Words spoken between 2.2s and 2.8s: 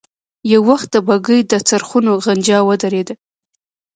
غنجا